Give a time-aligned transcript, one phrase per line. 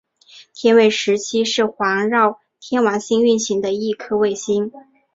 [0.55, 4.71] 天卫十七是环绕天王星运行的一颗卫星。